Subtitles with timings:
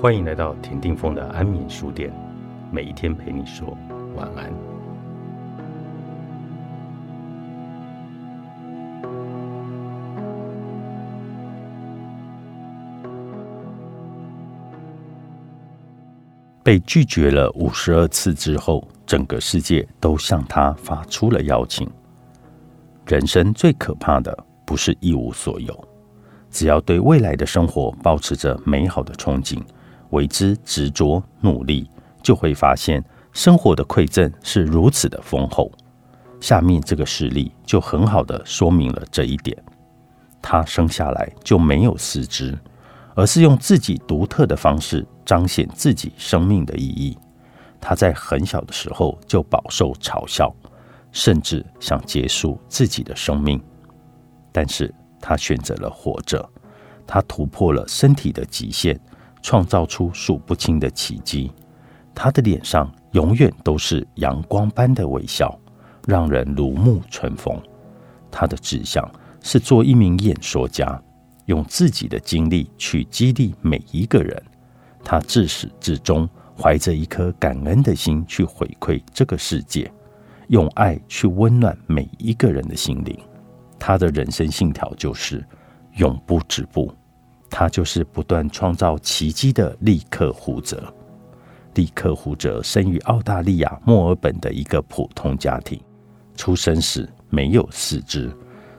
[0.00, 2.10] 欢迎来到田定峰的安眠书店，
[2.72, 3.76] 每一天陪你说
[4.16, 4.50] 晚安。
[16.62, 21.86] 被拒绝了五十二次之后，整个世界都向他发出了邀请。
[23.04, 25.88] 人生最可怕的不是一无所有，
[26.50, 29.60] 只要对未来的生活保持着美好的憧憬，
[30.10, 31.90] 为之执着努力，
[32.22, 35.70] 就会发现生活的馈赠是如此的丰厚。
[36.40, 39.56] 下面这个事例就很好的说明了这一点。
[40.40, 42.58] 他生下来就没有四肢，
[43.14, 47.16] 而是用自己独特的方式彰显自己生命的意义。
[47.80, 50.54] 他在很小的时候就饱受嘲笑。
[51.12, 53.60] 甚至想结束自己的生命，
[54.52, 56.48] 但是他选择了活着。
[57.04, 58.96] 他突破了身体的极限，
[59.42, 61.50] 创造出数不清的奇迹。
[62.14, 65.58] 他的脸上永远都是阳光般的微笑，
[66.06, 67.56] 让人如沐春风。
[68.30, 69.08] 他的志向
[69.42, 71.00] 是做一名演说家，
[71.46, 74.42] 用自己的经历去激励每一个人。
[75.02, 76.28] 他自始至终
[76.60, 79.90] 怀着一颗感恩的心去回馈这个世界。
[80.48, 83.16] 用爱去温暖每一个人的心灵，
[83.78, 85.46] 他的人生信条就是
[85.94, 86.92] 永不止步。
[87.50, 90.82] 他就是不断创造奇迹的利克胡泽。
[91.74, 95.80] 利克胡泽生于澳大利亚墨尔本的一个普通家庭，
[96.36, 98.30] 出生时没有四肢，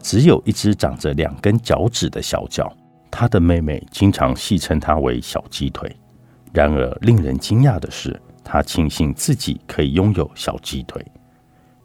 [0.00, 2.74] 只有一只长着两根脚趾的小脚。
[3.10, 5.94] 他的妹妹经常戏称他为“小鸡腿”。
[6.52, 11.04] 然而，令人惊讶的是，他庆幸自己可以拥有小鸡腿。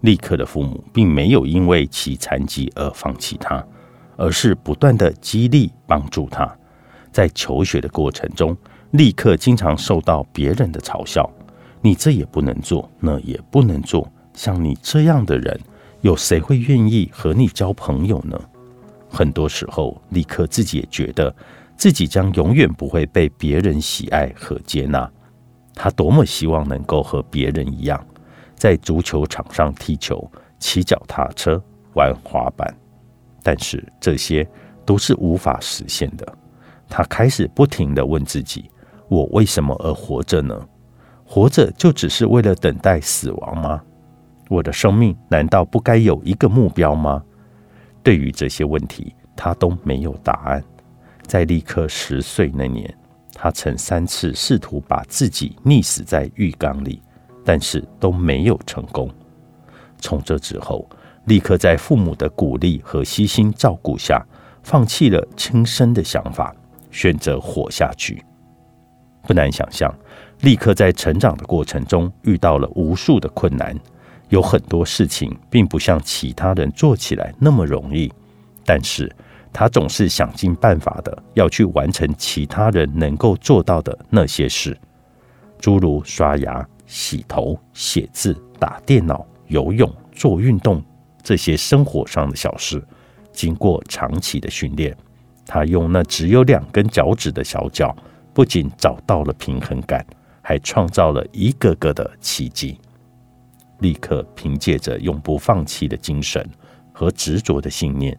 [0.02, 3.66] 利克的父母并没有因为其残疾而放弃他，
[4.17, 6.53] 而是不断的激励帮助他。
[7.12, 8.56] 在求学的过程中，
[8.92, 11.30] 立刻经常受到别人的嘲笑
[11.81, 14.12] ：“你这也不能做，那也不能做。
[14.34, 15.59] 像你这样的人，
[16.02, 18.40] 有谁会愿意和你交朋友呢？”
[19.09, 21.36] 很多时候，立刻自己也觉得
[21.75, 25.09] 自己将永远不会被别人喜爱和接纳。
[25.74, 28.06] 他多么希望能够和别人一样。
[28.56, 31.62] 在足球场上踢球、骑脚踏车、
[31.96, 32.75] 玩滑板，
[33.42, 34.46] 但是这些
[34.86, 36.38] 都是无法实现的。
[36.89, 38.69] 他开始不停的问自己
[39.07, 40.59] ：“我为什么而活着呢？
[41.23, 43.81] 活着就只是为了等待死亡吗？
[44.50, 47.23] 我的生命难道不该有一个目标吗？”
[48.01, 50.63] 对于这些问题，他都没有答案。
[51.27, 52.91] 在立刻十岁那年，
[53.33, 57.01] 他曾三次试图把自己溺死在浴缸里。
[57.45, 59.09] 但是都没有成功。
[59.97, 60.88] 从这之后，
[61.25, 64.23] 立刻在父母的鼓励和悉心照顾下，
[64.61, 66.53] 放弃了轻生的想法，
[66.91, 68.23] 选择活下去。
[69.23, 69.94] 不难想象，
[70.41, 73.77] 立刻在成长的过程中遇到了无数的困难，
[74.29, 78.11] 有很多事情并不像其他人做起来那么容易。
[78.66, 79.13] 但是
[79.51, 84.77] 他总是想尽办法的要去完成其他人能够做到的那些事，
[85.59, 86.67] 诸如刷牙。
[86.91, 90.83] 洗头、写字、打电脑、游泳、做运动，
[91.21, 92.83] 这些生活上的小事，
[93.31, 94.97] 经过长期的训练，
[95.52, 97.96] 他用那只有两根脚趾的小脚，
[98.36, 100.06] 不仅找到了平衡感，
[100.44, 102.80] 还创造了一个个的奇迹。
[103.80, 106.48] 立刻凭借着永不放弃的精神
[106.94, 108.16] 和执着的信念，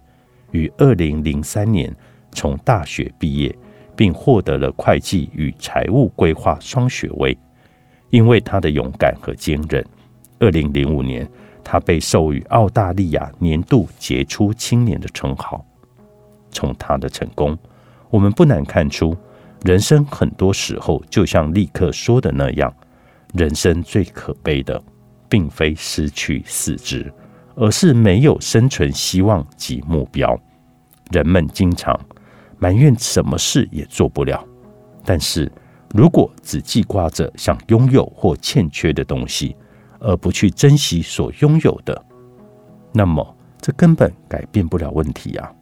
[0.51, 1.95] 于二零零三年
[2.33, 3.57] 从大学毕业，
[3.95, 7.39] 并获得了会计与财务规划双学位。
[8.09, 9.87] 因为他的勇敢和坚韧，
[10.41, 11.31] 二零零五年，
[11.63, 15.65] 他被授予澳大利亚年度杰出青年的称号。
[16.51, 17.57] 从他的成功，
[18.11, 19.17] 我们不难看出，
[19.65, 22.73] 人生很多时候就像立刻说的那样，
[23.35, 24.83] 人生最可悲的，
[25.29, 27.13] 并非失去四肢，
[27.55, 30.39] 而是没有生存希望及目标。
[31.11, 31.99] 人们经常
[32.59, 34.45] 埋怨什么事也做不了，
[35.05, 35.51] 但是。
[35.93, 39.57] 如果只记挂着想拥有或欠缺的东西，
[39.99, 42.01] 而不去珍惜所拥有的，
[42.93, 45.53] 那么这根本改变不了问题啊！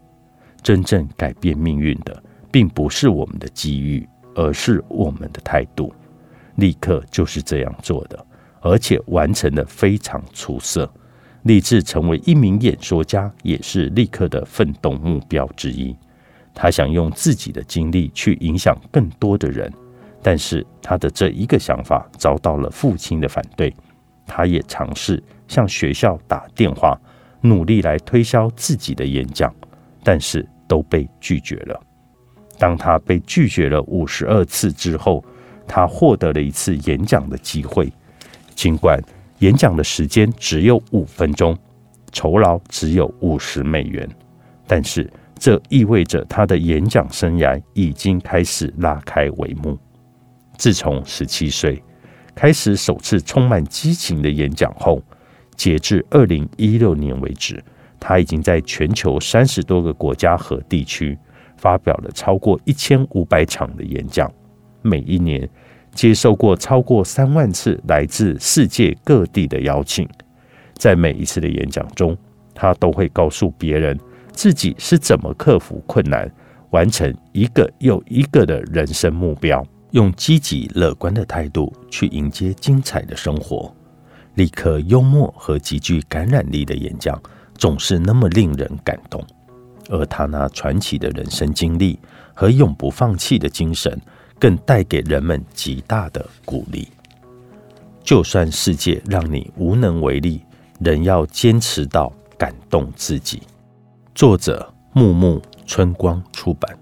[0.68, 2.22] 真正改变命运的，
[2.52, 5.90] 并不是我们的机遇，而是我们的态度。
[6.56, 8.26] 立刻就是这样做的，
[8.60, 10.86] 而且完成的非常出色。
[11.44, 15.96] 立志成为一名演说家，也是立刻的奋斗目标之一。
[16.52, 19.72] 他想用自己的经历去影响更多的人。
[20.22, 23.74] 但是他的这一个想法遭到了父亲的反对，
[24.26, 27.00] 他也尝试向学校打电话，
[27.40, 29.50] 努力来推销自己的演讲，
[30.04, 31.80] 但是都被拒绝了。
[32.58, 35.24] 当他被拒绝了五十二次之后，
[35.66, 37.92] 他获得了一次演讲的机会。
[38.54, 39.00] 尽管
[39.38, 41.56] 演讲的时间只有五分钟，
[42.12, 44.08] 酬劳只有五十美元，
[44.66, 49.78] 但是这意味着他的演讲生涯已经开始拉开帷幕。
[50.56, 51.80] 自从十七岁
[52.34, 55.00] 开始首次充满激情的演讲后，
[55.54, 57.62] 截至二零一六年为止，
[58.00, 61.18] 他已经在全球三十多个国家和地区
[61.56, 64.32] 发表了超过一千五百场的演讲，
[64.82, 65.48] 每一年
[65.92, 70.08] 接受过超过三万次来自世界各地的邀请。
[70.74, 72.16] 在每一次的演讲中，
[72.54, 73.98] 他都会告诉别人
[74.30, 76.30] 自己是怎么克服困难，
[76.70, 79.64] 完成一个又一个的人生目标。
[79.92, 83.74] 用积极乐观的态度去迎接精彩的生活，
[84.34, 87.18] 立刻幽默和极具感染力的演讲
[87.58, 89.22] 总是那么令人感动。
[89.90, 91.98] 而他那传奇的人生经历
[92.34, 94.00] 和永不放弃的精神，
[94.38, 96.88] 更带给人们极大的鼓励。
[98.02, 100.42] 就算世界让你无能为力，
[100.80, 103.42] 仍要坚持到感动自己。
[104.14, 106.78] 作者：木木春光出版。